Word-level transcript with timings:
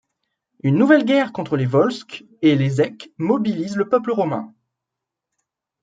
Une 0.63 0.79
nouvelle 0.79 1.05
guerre 1.05 1.31
contre 1.31 1.55
les 1.57 1.67
Volsques 1.67 2.25
et 2.41 2.55
les 2.55 2.81
Èques 2.81 3.11
mobilise 3.19 3.75
le 3.77 3.87
peuple 3.87 4.09
romain. 4.13 4.51